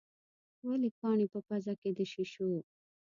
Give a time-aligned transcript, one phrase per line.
[0.67, 2.49] ولې کاڼي په پزه کې د شېشو.